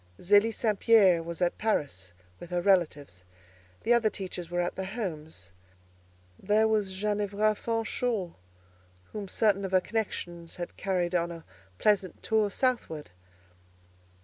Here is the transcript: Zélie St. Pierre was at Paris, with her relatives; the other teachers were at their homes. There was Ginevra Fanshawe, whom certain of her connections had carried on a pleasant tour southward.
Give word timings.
Zélie 0.17 0.51
St. 0.51 0.79
Pierre 0.79 1.21
was 1.21 1.43
at 1.43 1.59
Paris, 1.59 2.11
with 2.39 2.49
her 2.49 2.59
relatives; 2.59 3.23
the 3.83 3.93
other 3.93 4.09
teachers 4.09 4.49
were 4.49 4.59
at 4.59 4.75
their 4.75 4.83
homes. 4.87 5.51
There 6.41 6.67
was 6.67 6.93
Ginevra 6.95 7.53
Fanshawe, 7.53 8.33
whom 9.13 9.27
certain 9.27 9.63
of 9.63 9.73
her 9.73 9.79
connections 9.79 10.55
had 10.55 10.75
carried 10.75 11.13
on 11.13 11.29
a 11.31 11.45
pleasant 11.77 12.23
tour 12.23 12.49
southward. 12.49 13.11